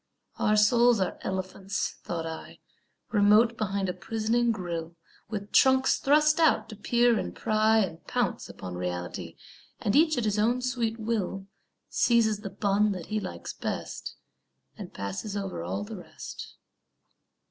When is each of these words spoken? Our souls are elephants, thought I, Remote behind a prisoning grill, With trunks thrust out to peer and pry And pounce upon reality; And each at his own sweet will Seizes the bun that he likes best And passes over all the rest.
Our 0.39 0.57
souls 0.57 0.99
are 0.99 1.19
elephants, 1.21 1.97
thought 2.03 2.25
I, 2.25 2.57
Remote 3.11 3.55
behind 3.55 3.87
a 3.87 3.93
prisoning 3.93 4.51
grill, 4.51 4.95
With 5.29 5.51
trunks 5.51 5.99
thrust 5.99 6.39
out 6.39 6.67
to 6.69 6.75
peer 6.75 7.19
and 7.19 7.35
pry 7.35 7.77
And 7.85 8.03
pounce 8.07 8.49
upon 8.49 8.73
reality; 8.73 9.35
And 9.79 9.95
each 9.95 10.17
at 10.17 10.25
his 10.25 10.39
own 10.39 10.63
sweet 10.63 10.99
will 10.99 11.45
Seizes 11.87 12.39
the 12.39 12.49
bun 12.49 12.93
that 12.93 13.05
he 13.13 13.19
likes 13.19 13.53
best 13.53 14.15
And 14.75 14.91
passes 14.91 15.37
over 15.37 15.63
all 15.63 15.83
the 15.83 15.97
rest. 15.97 16.55